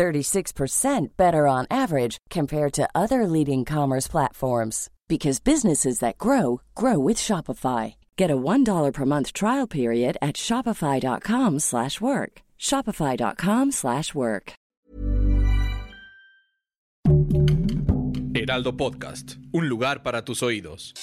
[0.00, 6.98] 36% better on average compared to other leading commerce platforms because businesses that grow grow
[6.98, 7.94] with Shopify.
[8.16, 12.32] Get a $1 per month trial period at shopify.com/work.
[12.58, 14.52] shopify.com/work.
[18.32, 20.94] Heraldo Podcast, un lugar para tus oídos.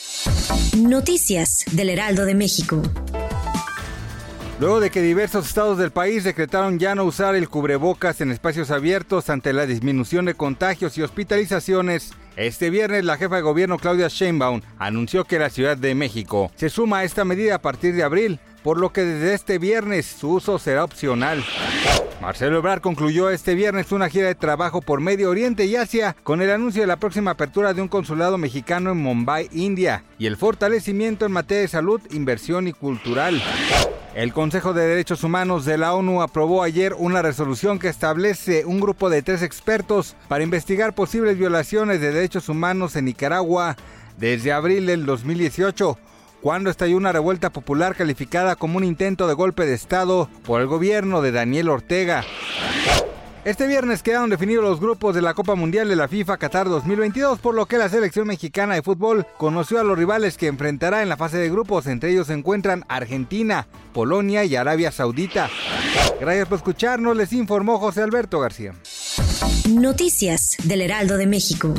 [0.76, 2.82] Noticias del Heraldo de México.
[4.60, 8.72] Luego de que diversos estados del país decretaron ya no usar el cubrebocas en espacios
[8.72, 14.08] abiertos ante la disminución de contagios y hospitalizaciones, este viernes la jefa de gobierno Claudia
[14.08, 18.02] Sheinbaum anunció que la Ciudad de México se suma a esta medida a partir de
[18.02, 21.42] abril, por lo que desde este viernes su uso será opcional.
[22.22, 26.42] Marcelo Ebrard concluyó este viernes una gira de trabajo por Medio Oriente y Asia con
[26.42, 30.36] el anuncio de la próxima apertura de un consulado mexicano en Mumbai, India, y el
[30.36, 33.42] fortalecimiento en materia de salud, inversión y cultural.
[34.14, 38.82] El Consejo de Derechos Humanos de la ONU aprobó ayer una resolución que establece un
[38.82, 43.78] grupo de tres expertos para investigar posibles violaciones de derechos humanos en Nicaragua
[44.18, 45.98] desde abril del 2018,
[46.42, 50.68] cuando estalló una revuelta popular calificada como un intento de golpe de Estado por el
[50.68, 52.24] gobierno de Daniel Ortega.
[53.48, 57.40] Este viernes quedaron definidos los grupos de la Copa Mundial de la FIFA Qatar 2022,
[57.40, 61.08] por lo que la selección mexicana de fútbol conoció a los rivales que enfrentará en
[61.08, 61.88] la fase de grupos.
[61.88, 65.50] Entre ellos se encuentran Argentina, Polonia y Arabia Saudita.
[66.20, 68.74] Gracias por escucharnos, les informó José Alberto García.
[69.70, 71.74] Noticias del Heraldo de México.